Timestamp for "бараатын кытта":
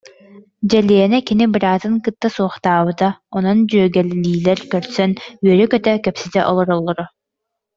1.53-2.27